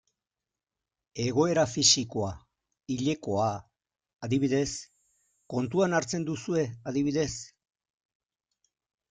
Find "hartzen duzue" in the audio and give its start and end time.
5.99-6.67